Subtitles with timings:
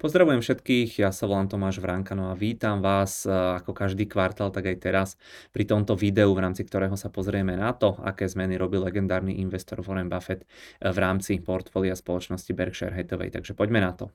[0.00, 4.76] Pozdravujem všetkých, ja sa volám Tomáš Vránkano a vítam vás ako každý kvartál, tak aj
[4.80, 5.08] teraz
[5.52, 9.84] pri tomto videu, v rámci ktorého sa pozrieme na to, aké zmeny robil legendárny investor
[9.84, 10.48] Warren Buffett
[10.80, 13.28] v rámci portfólia spoločnosti Berkshire Hathaway.
[13.28, 14.08] Takže poďme na to.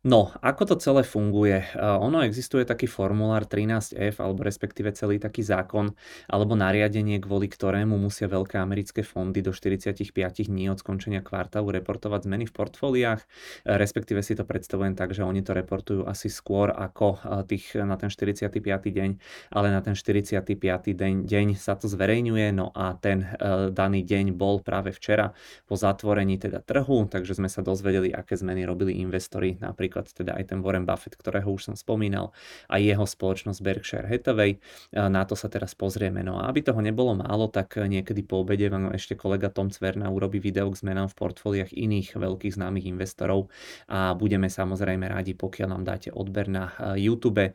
[0.00, 1.76] No, ako to celé funguje?
[1.76, 5.92] Ono existuje taký formulár 13F, alebo respektíve celý taký zákon,
[6.24, 10.08] alebo nariadenie, kvôli ktorému musia veľké americké fondy do 45
[10.48, 13.20] dní od skončenia kvartálu reportovať zmeny v portfóliách,
[13.68, 18.08] respektíve si to predstavujem tak, že oni to reportujú asi skôr ako tých na ten
[18.08, 18.56] 45.
[18.72, 19.10] deň,
[19.52, 20.48] ale na ten 45.
[20.96, 23.36] deň, deň sa to zverejňuje, no a ten
[23.76, 25.36] daný deň bol práve včera
[25.68, 30.38] po zatvorení teda trhu, takže sme sa dozvedeli, aké zmeny robili investori napríklad napríklad teda
[30.38, 32.30] aj ten Warren Buffett, ktorého už som spomínal,
[32.70, 34.62] a jeho spoločnosť Berkshire Hathaway.
[34.94, 36.22] Na to sa teraz pozrieme.
[36.22, 40.06] No a aby toho nebolo málo, tak niekedy po obede vám ešte kolega Tom Cverna
[40.14, 43.50] urobí video k zmenám v portfóliách iných veľkých známych investorov
[43.90, 47.50] a budeme samozrejme rádi, pokiaľ nám dáte odber na YouTube,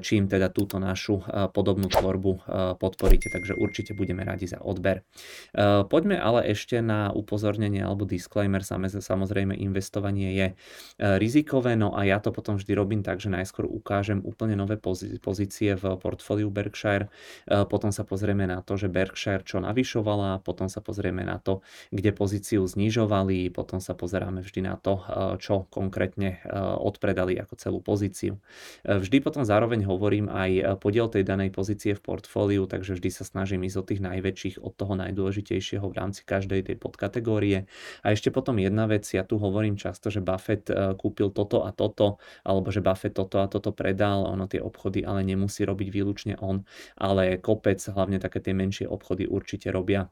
[0.00, 1.20] čím teda túto našu
[1.52, 2.32] podobnú tvorbu
[2.80, 3.28] podporíte.
[3.28, 5.04] Takže určite budeme radi za odber.
[5.92, 8.64] Poďme ale ešte na upozornenie alebo disclaimer.
[8.64, 10.46] Samozrejme investovanie je
[11.20, 14.78] rizikové, no a ja to potom vždy robím tak, že najskôr ukážem úplne nové
[15.20, 17.10] pozície v portfóliu Berkshire,
[17.46, 21.60] e, potom sa pozrieme na to, že Berkshire čo navyšovala, potom sa pozrieme na to,
[21.90, 25.02] kde pozíciu znižovali, potom sa pozeráme vždy na to, e,
[25.42, 28.38] čo konkrétne e, odpredali ako celú pozíciu.
[28.84, 33.66] Vždy potom zároveň hovorím aj podiel tej danej pozície v portfóliu, takže vždy sa snažím
[33.66, 37.66] ísť od tých najväčších, od toho najdôležitejšieho v rámci každej tej podkategórie.
[38.04, 40.68] A ešte potom jedna vec, ja tu hovorím často, že Buffett
[41.00, 45.24] kúpil toto a toto, alebo že Buffett toto a toto predal, ono tie obchody ale
[45.26, 46.64] nemusí robiť výlučne on,
[47.00, 50.08] ale kopec, hlavne také tie menšie obchody určite robia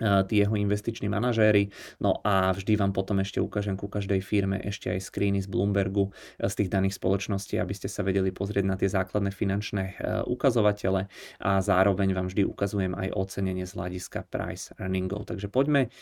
[0.00, 1.70] tí jeho investiční manažéri.
[2.02, 6.10] No a vždy vám potom ešte ukážem ku každej firme ešte aj screeny z Bloombergu
[6.42, 11.06] z tých daných spoločností, aby ste sa vedeli pozrieť na tie základné finančné ukazovatele
[11.38, 15.30] a zároveň vám vždy ukazujem aj ocenenie z hľadiska price earningov.
[15.30, 15.94] Takže poďme,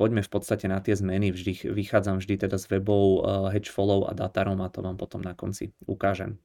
[0.00, 1.28] poďme v podstate na tie zmeny.
[1.30, 5.76] Vždy vychádzam vždy teda z webov Hedgefollow a Datarom a to vám potom na konci
[5.84, 6.40] ukážem.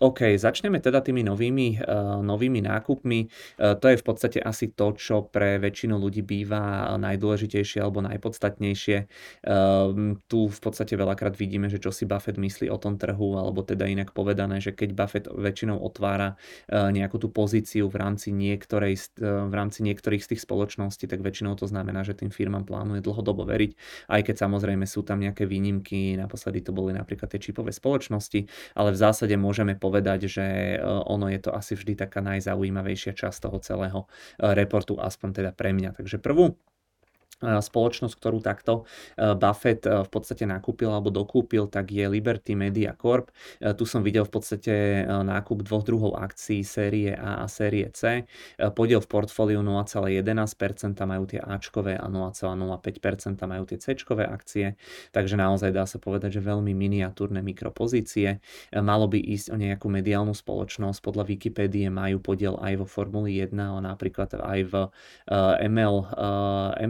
[0.00, 3.20] OK, začneme teda tými novými, uh, novými nákupmi.
[3.60, 8.96] Uh, to je v podstate asi to, čo pre väčšinu ľudí býva najdôležitejšie alebo najpodstatnejšie.
[9.44, 13.60] Uh, tu v podstate veľakrát vidíme, že čo si Buffett myslí o tom trhu, alebo
[13.60, 16.40] teda inak povedané, že keď Buffett väčšinou otvára
[16.72, 21.68] nejakú tú pozíciu v rámci, niektorej, v rámci niektorých z tých spoločností, tak väčšinou to
[21.68, 23.76] znamená, že tým firmám plánuje dlhodobo veriť,
[24.08, 28.48] aj keď samozrejme sú tam nejaké výnimky, naposledy to boli napríklad tie čipové spoločnosti,
[28.80, 33.18] ale v zásade môžeme povedať, povedať, že e, ono je to asi vždy taká najzaujímavejšia
[33.18, 35.98] časť toho celého e, reportu, aspoň teda pre mňa.
[35.98, 36.54] Takže prvú
[37.40, 38.84] spoločnosť, ktorú takto
[39.16, 43.32] e, Buffett e, v podstate nakúpil alebo dokúpil, tak je Liberty Media Corp.
[43.56, 44.72] E, tu som videl v podstate
[45.08, 48.28] nákup dvoch druhov akcií série A a série C.
[48.76, 50.20] Podiel v portfóliu 0,11%
[51.08, 54.76] majú tie Ačkové a 0,05% majú tie Cčkové akcie,
[55.14, 58.44] takže naozaj dá sa povedať, že veľmi miniatúrne mikropozície.
[58.76, 63.56] Malo by ísť o nejakú mediálnu spoločnosť, podľa Wikipédie majú podiel aj vo Formuli 1,
[63.56, 64.74] ale napríklad aj v
[65.64, 65.96] ML,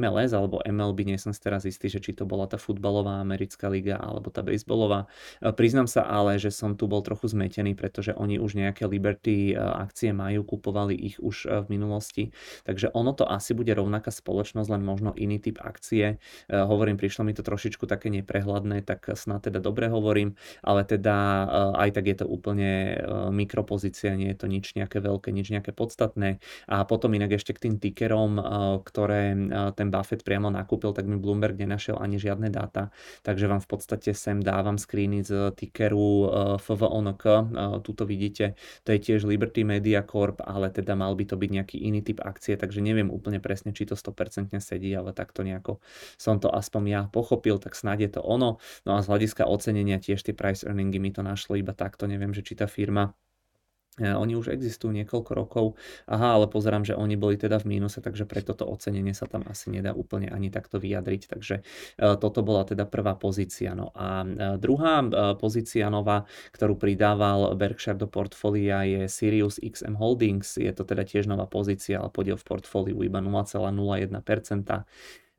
[0.00, 3.68] MLS alebo MLB, nie som si teraz istý, že či to bola tá futbalová americká
[3.68, 5.04] liga alebo tá baseballová.
[5.44, 9.52] E, priznám sa ale, že som tu bol trochu zmetený, pretože oni už nejaké Liberty
[9.52, 12.24] e, akcie majú, kupovali ich už e, v minulosti,
[12.64, 16.16] takže ono to asi bude rovnaká spoločnosť, len možno iný typ akcie.
[16.48, 21.46] Hovorím, prišlo mi to trošičku také neprehľadné, tak snad teda dobre hovorím, ale teda
[21.76, 22.96] aj tak je to úplne
[23.34, 26.38] mikropozícia, nie je to nič nejaké veľké, nič nejaké podstatné.
[26.70, 28.40] A potom inak ešte k tým tickerom,
[28.86, 29.34] ktoré
[29.74, 32.94] ten Buffett priamo nakúpil, tak mi Bloomberg nenašiel ani žiadne dáta,
[33.26, 36.28] takže vám v podstate sem dávam screeny z tickeru eh,
[36.62, 37.42] FVONK, eh,
[37.82, 38.54] tuto vidíte,
[38.86, 42.22] to je tiež Liberty Media Corp, ale teda mal by to byť nejaký iný typ
[42.22, 45.82] akcie, takže neviem úplne presne, či to 100% sedí, ale takto nejako
[46.14, 48.62] som to aspoň ja pochopil, tak snáď je to ono.
[48.86, 52.30] No a z hľadiska ocenenia tiež tie price earningy mi to našlo iba takto, neviem,
[52.30, 53.18] že či tá firma
[54.00, 55.66] oni už existujú niekoľko rokov.
[56.08, 59.44] Aha, ale pozerám, že oni boli teda v mínuse, takže pre toto ocenenie sa tam
[59.46, 61.22] asi nedá úplne ani takto vyjadriť.
[61.28, 61.62] Takže e,
[62.16, 63.76] toto bola teda prvá pozícia.
[63.76, 65.04] No a e, druhá
[65.36, 66.24] pozícia nová,
[66.56, 70.56] ktorú pridával Berkshire do portfólia je Sirius XM Holdings.
[70.56, 74.86] Je to teda tiež nová pozícia, ale podiel v portfóliu iba 0,01%.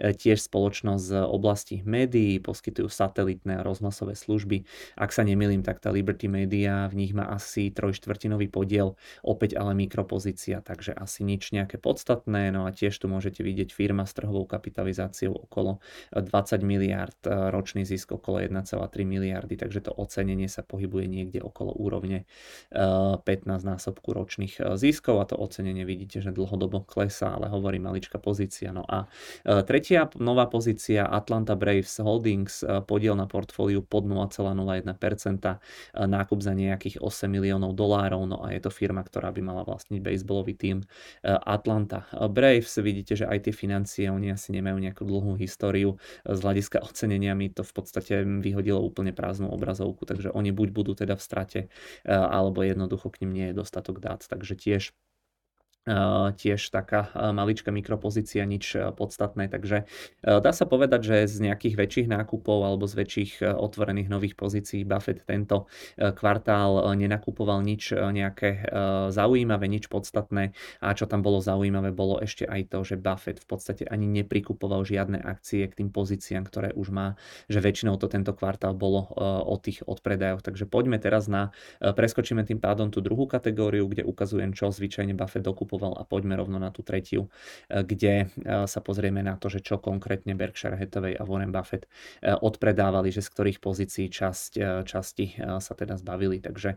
[0.02, 4.66] Tiež spoločnosť z oblasti médií, poskytujú satelitné a rozhlasové služby.
[4.98, 9.78] Ak sa nemýlim, tak tá Liberty Media v nich má asi trojštvrtinový podiel, opäť ale
[9.78, 12.50] mikropozícia, takže asi nič nejaké podstatné.
[12.50, 15.78] No a tiež tu môžete vidieť firma s trhovou kapitalizáciou okolo
[16.18, 16.26] 20
[16.66, 18.74] miliard, ročný zisk okolo 1,3
[19.06, 22.26] miliardy, takže to ocenenie sa pohybuje niekde okolo úrovne
[22.74, 28.74] 15 násobku ročných ziskov a to ocenenie vidíte, že dlhodobo klesá, ale hovorí maličká pozícia.
[28.74, 29.06] No a
[29.92, 34.88] tretia nová pozícia Atlanta Braves Holdings, podiel na portfóliu pod 0,01%,
[36.00, 40.00] nákup za nejakých 8 miliónov dolárov, no a je to firma, ktorá by mala vlastniť
[40.00, 40.78] baseballový tým
[41.28, 42.80] Atlanta Braves.
[42.80, 46.00] Vidíte, že aj tie financie, oni asi nemajú nejakú dlhú históriu.
[46.24, 50.96] Z hľadiska ocenenia mi to v podstate vyhodilo úplne prázdnu obrazovku, takže oni buď budú
[50.96, 51.60] teda v strate,
[52.08, 54.24] alebo jednoducho k ním nie je dostatok dát.
[54.24, 54.96] Takže tiež
[56.38, 59.50] tiež taká maličká mikropozícia, nič podstatné.
[59.50, 59.90] Takže
[60.22, 65.26] dá sa povedať, že z nejakých väčších nákupov alebo z väčších otvorených nových pozícií Buffett
[65.26, 65.66] tento
[65.98, 68.70] kvartál nenakupoval nič nejaké
[69.10, 70.54] zaujímavé, nič podstatné.
[70.86, 74.86] A čo tam bolo zaujímavé, bolo ešte aj to, že Buffett v podstate ani neprikupoval
[74.86, 77.18] žiadne akcie k tým pozíciám, ktoré už má,
[77.50, 79.10] že väčšinou to tento kvartál bolo
[79.50, 80.46] o tých odpredajoch.
[80.46, 81.50] Takže poďme teraz na,
[81.82, 86.36] preskočíme tým pádom tú druhú kategóriu, kde ukazujem, čo zvyčajne Buffett dokupoval nakupoval a poďme
[86.36, 87.32] rovno na tú tretiu,
[87.72, 91.88] e, kde e, sa pozrieme na to, že čo konkrétne Berkshire Hathaway a Warren Buffett
[92.20, 96.42] e, odpredávali, že z ktorých pozícií časť, časti sa teda zbavili.
[96.42, 96.76] Takže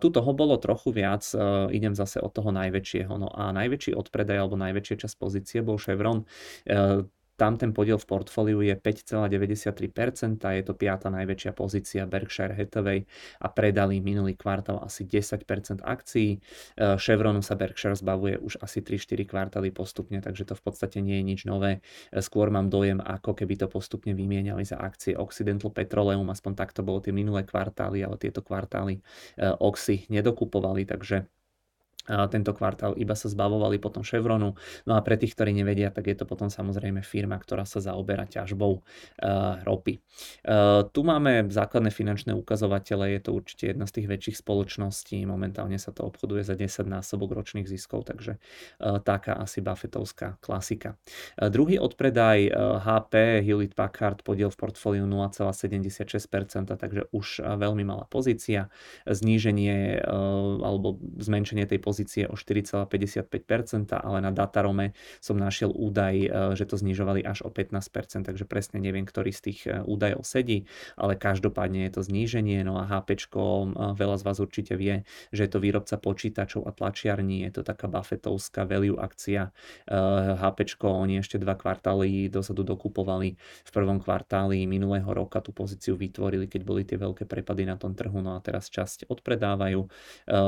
[0.00, 1.22] tu toho bolo trochu viac,
[1.70, 3.12] idem zase od toho najväčšieho.
[3.20, 6.24] No a najväčší odpredaj alebo najväčšia časť pozície bol Chevron
[7.42, 13.02] tam ten podiel v portfóliu je 5,93%, je to piata najväčšia pozícia Berkshire Hathaway
[13.42, 16.38] a predali minulý kvartál asi 10% akcií.
[16.38, 16.38] E,
[17.02, 21.24] Chevronu sa Berkshire zbavuje už asi 3-4 kvartály postupne, takže to v podstate nie je
[21.26, 21.82] nič nové.
[22.14, 26.86] E, skôr mám dojem, ako keby to postupne vymieniali za akcie Occidental Petroleum, aspoň takto
[26.86, 29.02] bolo tie minulé kvartály, ale tieto kvartály
[29.34, 31.26] e, Oxy nedokupovali, takže
[32.06, 34.58] tento kvartál iba sa zbavovali potom Chevronu.
[34.86, 38.26] No a pre tých, ktorí nevedia, tak je to potom samozrejme firma, ktorá sa zaoberá
[38.26, 40.02] ťažbou uh, ropy.
[40.42, 45.78] Uh, tu máme základné finančné ukazovatele, je to určite jedna z tých väčších spoločností, momentálne
[45.78, 50.98] sa to obchoduje za 10 násobok ročných ziskov, takže uh, taká asi Buffettovská klasika.
[51.38, 52.50] Uh, druhý odpredaj
[52.82, 58.68] HP, Hewlett Packard, podiel v portfóliu 0,76%, takže už veľmi malá pozícia.
[59.06, 60.02] Zníženie
[60.62, 66.64] alebo zmenšenie tej pozície pozície o 4,55%, ale na Datarome som našiel údaj, e, že
[66.64, 70.64] to znižovali až o 15%, takže presne neviem, ktorý z tých e, údajov sedí,
[70.96, 72.64] ale každopádne je to zníženie.
[72.64, 73.28] No a HP, e,
[73.76, 75.04] veľa z vás určite vie,
[75.36, 79.52] že je to výrobca počítačov a tlačiarní, je to taká Buffettovská value akcia.
[80.38, 86.46] HP, oni ešte dva kvartály dozadu dokupovali v prvom kvartáli minulého roka tú pozíciu vytvorili,
[86.46, 89.80] keď boli tie veľké prepady na tom trhu, no a teraz časť odpredávajú.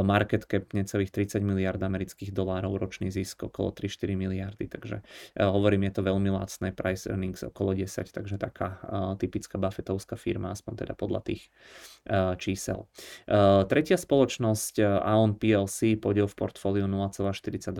[0.07, 5.51] Market cap necelých 30 30 miliard amerických dolárov ročný zisk okolo 3-4 miliardy, takže uh,
[5.51, 10.55] hovorím, je to veľmi lacné, price earnings okolo 10, takže taká uh, typická Buffettovská firma,
[10.55, 11.51] aspoň teda podľa tých
[12.07, 12.87] uh, čísel.
[13.67, 17.75] Tretia spoločnosť Aon PLC, podiel v portfóliu 0,42%,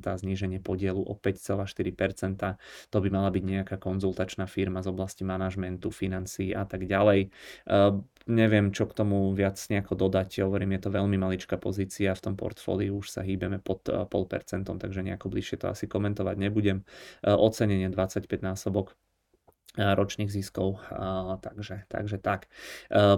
[0.00, 2.56] zníženie podielu o 5,4%,
[2.88, 7.28] to by mala byť nejaká konzultačná firma z oblasti manažmentu, financií a tak ďalej
[8.26, 10.42] neviem, čo k tomu viac nejako dodať.
[10.42, 14.78] Hovorím, je to veľmi maličká pozícia v tom portfóliu, už sa hýbeme pod 0,5%, eh,
[14.82, 16.82] takže nejako bližšie to asi komentovať nebudem.
[17.22, 18.98] Eh, ocenenie 25 násobok
[19.76, 20.80] ročných ziskov,
[21.44, 22.48] takže, takže tak.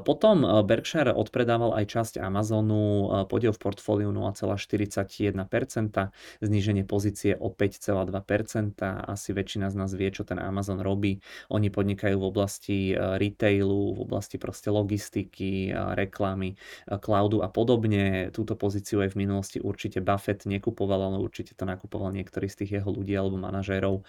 [0.03, 5.38] Potom Berkshire odpredával aj časť Amazonu, podiel v portfóliu 0,41%,
[6.43, 8.11] zníženie pozície o 5,2%,
[9.07, 11.23] asi väčšina z nás vie, čo ten Amazon robí.
[11.49, 16.59] Oni podnikajú v oblasti retailu, v oblasti proste logistiky, reklamy,
[16.99, 18.35] cloudu a podobne.
[18.35, 22.83] Túto pozíciu aj v minulosti určite Buffett nekupoval, ale určite to nakupoval niektorý z tých
[22.83, 24.03] jeho ľudí alebo manažérov,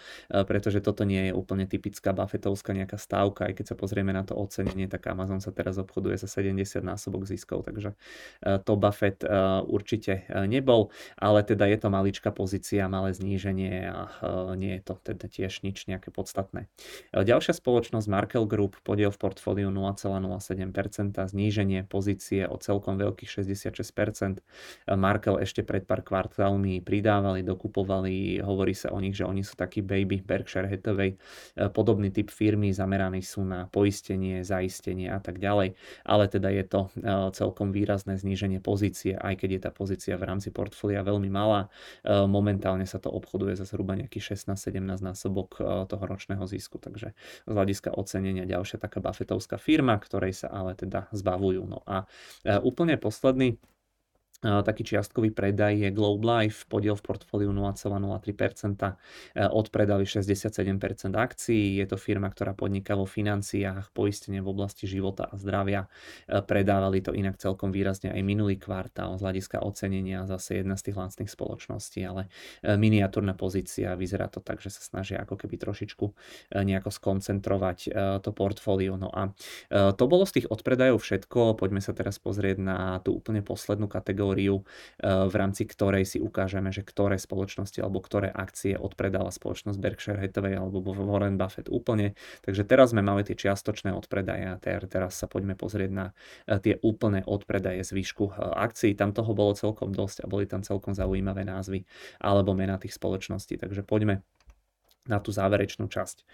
[0.49, 4.23] pretože toto nie je úplne typická Buffett marketovská nejaká stávka, aj keď sa pozrieme na
[4.23, 7.99] to ocenenie, tak Amazon sa teraz obchoduje za 70 násobok ziskov, takže
[8.39, 9.27] e, to Buffett e,
[9.67, 14.07] určite e, nebol, ale teda je to maličká pozícia, malé zníženie a
[14.55, 16.71] nie je to teda tiež nič nejaké podstatné.
[17.11, 24.39] Ďalšia spoločnosť Markel Group, podiel v portfóliu 0,07%, zníženie pozície o celkom veľkých 66%.
[24.95, 29.83] Markel ešte pred pár kvartálmi pridávali, dokupovali, hovorí sa o nich, že oni sú taký
[29.83, 31.17] baby Berkshire Hathaway,
[31.73, 36.81] podobný typ firmy, zameraní sú na poistenie, zaistenie a tak ďalej, ale teda je to
[37.31, 41.71] celkom výrazné zníženie pozície, aj keď je tá pozícia v rámci portfólia veľmi malá.
[42.03, 47.15] Momentálne sa to obchoduje za zhruba nejaký 16-17 násobok toho ročného zisku, takže
[47.47, 51.63] z hľadiska ocenenia ďalšia taká Buffettovská firma, ktorej sa ale teda zbavujú.
[51.63, 52.03] No a
[52.67, 53.55] úplne posledný
[54.39, 58.95] taký čiastkový predaj je Globe Life, podiel v portfóliu 0,03%,
[59.35, 65.27] e, odpredali 67% akcií, je to firma, ktorá podniká vo financiách, poistenie v oblasti života
[65.27, 65.91] a zdravia,
[66.29, 70.97] predávali to inak celkom výrazne aj minulý kvartál z hľadiska ocenenia, zase jedna z tých
[70.97, 72.31] lacných spoločností, ale
[72.63, 76.05] miniatúrna pozícia, vyzerá to tak, že sa snažia ako keby trošičku
[76.63, 77.77] nejako skoncentrovať
[78.23, 78.95] to portfólio.
[78.95, 79.33] No a
[79.69, 84.28] to bolo z tých odpredajov všetko, poďme sa teraz pozrieť na tú úplne poslednú kategóriu
[84.29, 84.61] kategóriu,
[85.01, 90.21] eh, v rámci ktorej si ukážeme, že ktoré spoločnosti alebo ktoré akcie odpredala spoločnosť Berkshire
[90.21, 92.13] Hathaway alebo Warren Buffett úplne.
[92.45, 96.05] Takže teraz sme mali tie čiastočné odpredaje a teraz sa poďme pozrieť na
[96.45, 98.93] eh, tie úplné odpredaje z výšku eh, akcií.
[98.93, 101.85] Tam toho bolo celkom dosť a boli tam celkom zaujímavé názvy
[102.21, 103.57] alebo mena tých spoločností.
[103.57, 104.21] Takže poďme
[105.09, 106.17] na tú záverečnú časť.
[106.21, 106.25] E,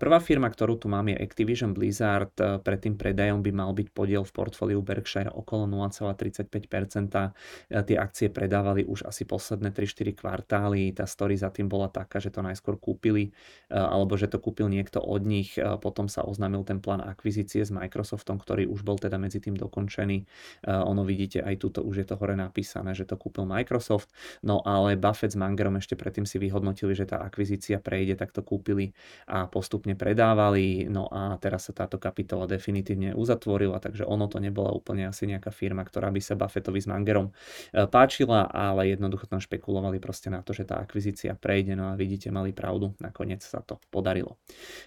[0.00, 2.32] prvá firma, ktorú tu mám je Activision Blizzard.
[2.40, 6.56] E, pred tým predajom by mal byť podiel v portfóliu Berkshire okolo 0,35%.
[7.14, 10.96] E, tie akcie predávali už asi posledné 3-4 kvartály.
[10.96, 13.36] Tá story za tým bola taká, že to najskôr kúpili,
[13.68, 15.58] alebo že to kúpil niekto od nich.
[15.82, 20.24] Potom sa oznámil ten plán akvizície s Microsoftom, ktorý už bol teda medzi tým dokončený.
[20.68, 24.08] Ono vidíte, aj tuto už je to hore napísané, že to kúpil Microsoft.
[24.40, 28.46] No ale Buffett s Mangerom ešte predtým si vyhodnotili, že tá akvizícia prejde niekde takto
[28.46, 28.94] kúpili
[29.26, 30.86] a postupne predávali.
[30.86, 35.50] No a teraz sa táto kapitola definitívne uzatvorila, takže ono to nebola úplne asi nejaká
[35.50, 37.34] firma, ktorá by sa Buffettovi s Mangerom
[37.74, 41.74] e, páčila, ale jednoducho tam špekulovali proste na to, že tá akvizícia prejde.
[41.74, 44.38] No a vidíte, mali pravdu, nakoniec sa to podarilo.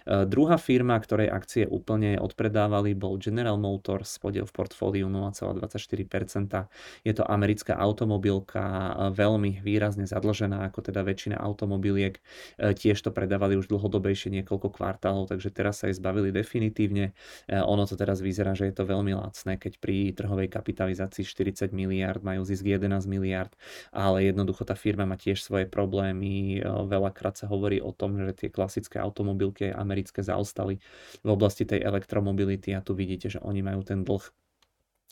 [0.08, 7.04] E, druhá firma, ktorej akcie úplne odpredávali, bol General Motors, podiel v portfóliu 0,24%.
[7.04, 12.20] Je to americká automobilka, e, veľmi výrazne zadlžená, ako teda väčšina automobiliek.
[12.58, 17.12] Tiež to predávali už dlhodobejšie niekoľko kvartálov, takže teraz sa jej zbavili definitívne.
[17.46, 21.70] E, ono to teraz vyzerá, že je to veľmi lacné, keď pri trhovej kapitalizácii 40
[21.74, 23.52] miliard majú zisk 11 miliard,
[23.92, 26.58] ale jednoducho tá firma má tiež svoje problémy.
[26.58, 30.80] E, veľakrát sa hovorí o tom, že tie klasické automobilky americké zaostali
[31.22, 34.47] v oblasti tej elektromobility a tu vidíte, že oni majú ten dlh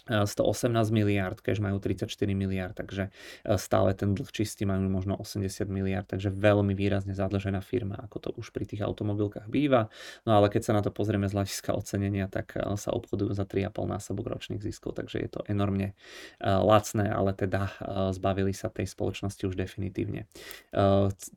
[0.06, 3.10] 118 miliard, keď majú 34 miliard, takže
[3.42, 8.16] e, stále ten dlh čistý majú možno 80 miliard, takže veľmi výrazne zadlžená firma, ako
[8.22, 9.90] to už pri tých automobilkách býva.
[10.22, 13.42] No ale keď sa na to pozrieme z hľadiska ocenenia, tak e, sa obchodujú za
[13.42, 15.94] 3,5 násobok ročných ziskov, takže je to enormne e,
[16.46, 17.68] lacné, ale teda
[18.14, 20.28] zbavili sa tej spoločnosti už definitívne.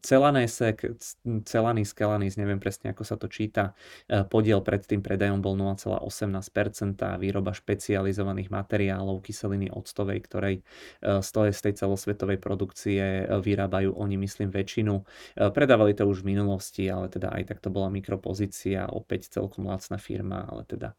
[0.04, 1.00] Celanések,
[1.46, 3.74] Celanis, Kelanis, neviem presne ako sa to číta,
[4.30, 11.74] podiel pred tým predajom bol 0,18%, výroba špecializovaných materiálov, kyseliny octovej, ktorej e, z tej
[11.80, 14.94] celosvetovej produkcie e, vyrábajú oni, myslím, väčšinu.
[15.00, 15.04] E,
[15.50, 19.96] predávali to už v minulosti, ale teda aj tak to bola mikropozícia, opäť celkom lacná
[19.96, 20.94] firma, ale teda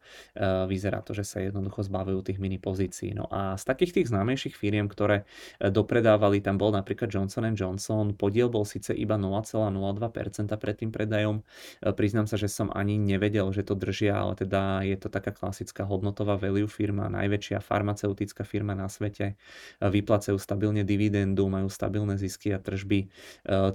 [0.67, 3.13] vyzerá to, že sa jednoducho zbavujú tých mini pozícií.
[3.13, 5.27] No a z takých tých známejších firiem, ktoré
[5.59, 11.43] dopredávali, tam bol napríklad Johnson Johnson, podiel bol síce iba 0,02% pred tým predajom.
[11.83, 15.83] Priznám sa, že som ani nevedel, že to držia, ale teda je to taká klasická
[15.83, 19.35] hodnotová value firma, najväčšia najväčšia farmaceutická firma na svete,
[19.83, 22.99] vyplacajú stabilne dividendu, majú stabilné zisky a tržby.
[23.03, 23.07] E,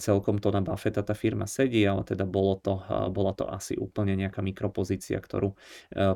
[0.00, 3.76] celkom to na Buffetta tá firma sedí, ale teda bolo to, e, bola to asi
[3.76, 5.56] úplne nejaká mikropozícia, ktorú e,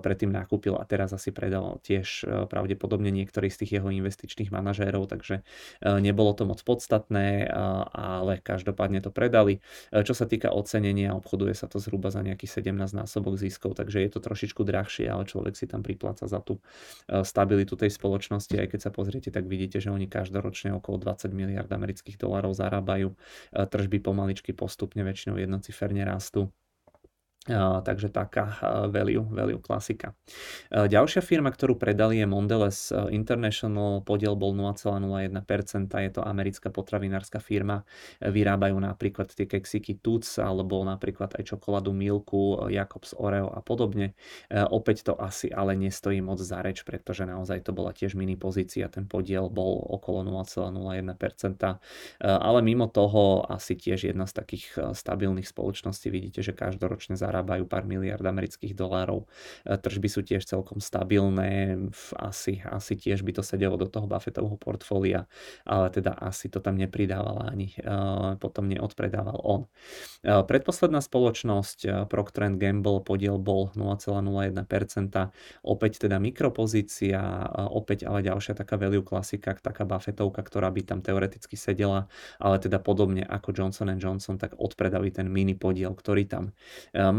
[0.01, 5.43] predtým nakúpil a teraz asi predal tiež pravdepodobne niektorý z tých jeho investičných manažérov, takže
[5.83, 7.51] nebolo to moc podstatné,
[7.93, 9.59] ale každopádne to predali.
[9.91, 14.11] Čo sa týka ocenenia, obchoduje sa to zhruba za nejaký 17 násobok ziskov, takže je
[14.11, 16.63] to trošičku drahšie, ale človek si tam pripláca za tú
[17.27, 21.35] stabilitu stabilitu tej spoločnosti, aj keď sa pozriete, tak vidíte, že oni každoročne okolo 20
[21.35, 23.19] miliard amerických dolárov zarábajú.
[23.51, 26.55] Tržby pomaličky postupne väčšinou jednociferne rastú
[27.49, 28.61] takže taká
[28.93, 30.13] value, value klasika.
[30.69, 37.89] Ďalšia firma, ktorú predali je Mondelez International, podiel bol 0,01%, je to americká potravinárska firma,
[38.21, 44.13] vyrábajú napríklad tie keksiky Tuc, alebo napríklad aj čokoládu Milku, Jacobs Oreo a podobne.
[44.53, 48.93] Opäť to asi ale nestojí moc za reč, pretože naozaj to bola tiež mini pozícia,
[48.93, 51.81] ten podiel bol okolo 0,01%,
[52.21, 57.71] ale mimo toho asi tiež jedna z takých stabilných spoločností, vidíte, že každoročne zarábajú zarábajú
[57.71, 59.31] pár miliard amerických dolárov.
[59.63, 61.79] Tržby sú tiež celkom stabilné,
[62.19, 65.31] asi, asi tiež by to sedelo do toho Buffettovho portfólia,
[65.63, 67.79] ale teda asi to tam nepridával ani
[68.43, 69.71] potom neodpredával on.
[70.27, 74.67] Predposledná spoločnosť Procter Gamble podiel bol 0,01%,
[75.63, 77.21] opäť teda mikropozícia,
[77.71, 82.09] opäť ale ďalšia taká value klasika, taká Buffettovka, ktorá by tam teoreticky sedela,
[82.41, 86.57] ale teda podobne ako Johnson Johnson, tak odpredali ten mini podiel, ktorý tam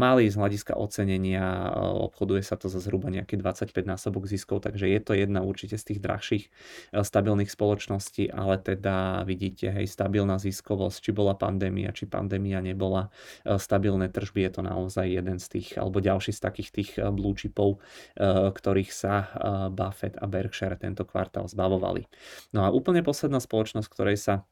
[0.02, 4.98] mali z hľadiska ocenenia, obchoduje sa to za zhruba nejaký 25 násobok ziskov, takže je
[4.98, 6.44] to jedna určite z tých drahších
[6.90, 13.14] stabilných spoločností, ale teda vidíte, hej, stabilná ziskovosť, či bola pandémia, či pandémia nebola,
[13.46, 17.78] stabilné tržby je to naozaj jeden z tých, alebo ďalší z takých tých blue chipov,
[18.18, 19.30] ktorých sa
[19.70, 22.08] Buffett a Berkshire tento kvartál zbavovali.
[22.50, 24.48] No a úplne posledná spoločnosť, ktorej sa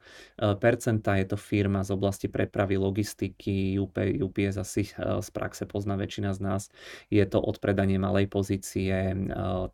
[1.19, 3.75] Je to firma z oblasti prepravy, logistiky,
[4.23, 6.71] UPS asi z praxe pozná väčšina z nás.
[7.11, 9.11] Je to odpredanie malej pozície,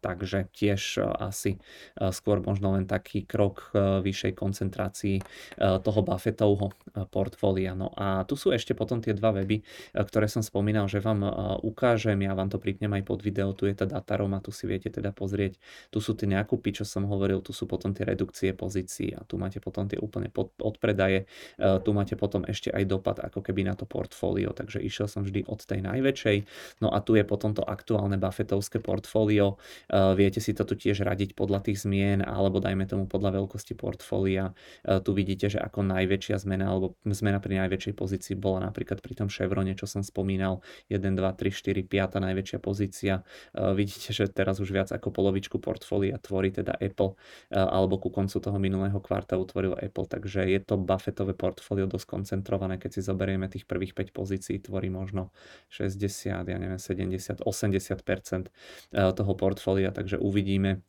[0.02, 1.62] takže tiež asi
[2.10, 5.22] skôr možno len taký krok vyššej koncentrácii
[5.62, 6.74] toho Buffettovho
[7.14, 7.78] portfólia.
[7.78, 9.62] No a tu sú ešte potom tie dva weby,
[9.94, 11.22] ktoré som spomínal, že vám
[11.62, 14.66] ukážem, ja vám to pripnem aj pod video, tu je tá datarom a tu si
[14.66, 15.62] viete teda pozrieť,
[15.94, 19.28] tu sú tie nejaké nákupy, čo som hovoril, tu sú potom tie redukcie pozícií a
[19.28, 21.28] tu máte potom tie úplne pod, odpredaje,
[21.60, 25.28] e, tu máte potom ešte aj dopad ako keby na to portfólio, takže išiel som
[25.28, 26.38] vždy od tej najväčšej,
[26.80, 29.60] no a tu je potom to aktuálne Buffettovské portfólio,
[29.92, 33.76] e, viete si to tu tiež radiť podľa tých zmien alebo dajme tomu podľa veľkosti
[33.76, 34.56] portfólia,
[34.88, 39.20] e, tu vidíte, že ako najväčšia zmena alebo zmena pri najväčšej pozícii bola napríklad pri
[39.20, 44.62] tom Chevrone, čo som spomínal, 1, 2, 3, 4, 5 najväčšia pozícia, vidíte, že teraz
[44.62, 47.18] už viac ako polovičku portfólia tvorí tvorí teda Apple,
[47.50, 52.06] eh, alebo ku koncu toho minulého kvartálu tvoril Apple, takže je to Buffettové portfólio dosť
[52.06, 55.34] koncentrované, keď si zoberieme tých prvých 5 pozícií, tvorí možno
[55.74, 60.86] 60, ja neviem, 70, 80% eh, toho portfólia, takže uvidíme,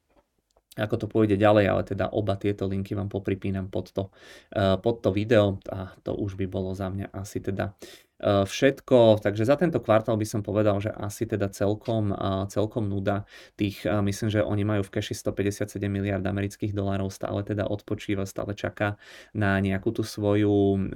[0.76, 4.12] ako to pôjde ďalej, ale teda oba tieto linky vám popripínam pod to,
[4.52, 7.72] eh, pod to video a to už by bolo za mňa asi teda
[8.22, 13.24] všetko, takže za tento kvartál by som povedal, že asi teda celkom, eh, celkom nuda.
[13.54, 18.26] Tých, eh, myslím, že oni majú v keši 157 miliard amerických dolárov, stále teda odpočíva,
[18.26, 18.98] stále čaká
[19.34, 20.90] na nejakú tú svoju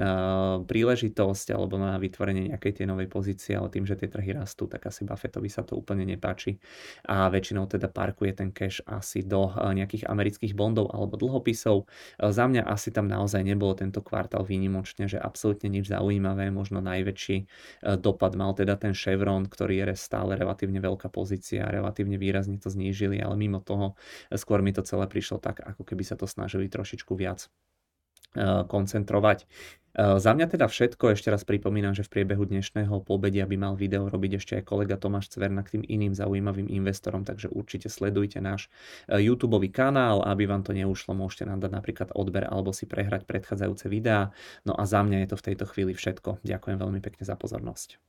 [0.66, 4.84] príležitosť alebo na vytvorenie nejakej tej novej pozície, ale tým, že tie trhy rastú, tak
[4.88, 6.58] asi Buffettovi sa to úplne nepáči
[7.06, 11.86] a väčšinou teda parkuje ten cash asi do nejakých amerických bondov alebo dlhopisov.
[12.18, 17.11] Za mňa asi tam naozaj nebolo tento kvartál výnimočne, že absolútne nič zaujímavé, možno najväčšie
[17.12, 17.46] najväčší e,
[18.00, 18.32] dopad.
[18.32, 23.36] Mal teda ten Chevron, ktorý je stále relatívne veľká pozícia, relatívne výrazne to znížili, ale
[23.36, 23.92] mimo toho
[24.32, 27.52] e, skôr mi to celé prišlo tak, ako keby sa to snažili trošičku viac
[28.68, 29.44] koncentrovať.
[29.92, 34.08] Za mňa teda všetko, ešte raz pripomínam, že v priebehu dnešného pobedia by mal video
[34.08, 38.72] robiť ešte aj kolega Tomáš Cverna k tým iným zaujímavým investorom, takže určite sledujte náš
[39.04, 43.92] YouTube kanál, aby vám to neušlo, môžete nám dať napríklad odber alebo si prehrať predchádzajúce
[43.92, 44.32] videá.
[44.64, 46.40] No a za mňa je to v tejto chvíli všetko.
[46.40, 48.00] Ďakujem veľmi pekne za pozornosť.